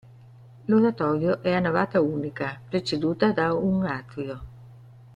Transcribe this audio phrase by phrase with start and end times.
[0.65, 4.41] L'oratorio è a navata unica preceduta da un atrio.